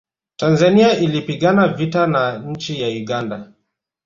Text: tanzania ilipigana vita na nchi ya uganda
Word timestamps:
tanzania 0.35 0.99
ilipigana 0.99 1.67
vita 1.67 2.07
na 2.07 2.37
nchi 2.37 2.81
ya 2.81 2.87
uganda 2.87 3.53